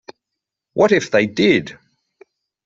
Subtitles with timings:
[0.73, 1.77] What if they did!